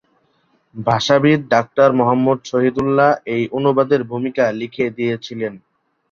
[0.75, 5.53] ভাষাবিদ doctor Muhammad Shahidullah এই অনুবাদের ভূমিকা লিখে দিয়েছিলেন।